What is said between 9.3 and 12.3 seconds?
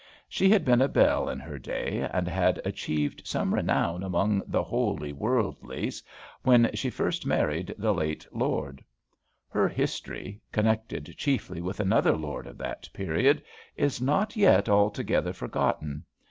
Her "history," connected chiefly with another